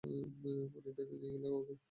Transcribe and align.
মানে, 0.03 0.19
টেনে 0.97 1.15
নিয়ে 1.21 1.31
গেলো 1.35 1.57
ওকে। 1.59 1.73